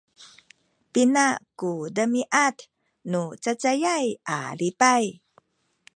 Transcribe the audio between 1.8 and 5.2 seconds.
demiad nu cacayay a lipay?